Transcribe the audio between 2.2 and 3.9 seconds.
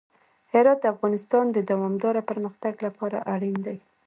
پرمختګ لپاره اړین دي.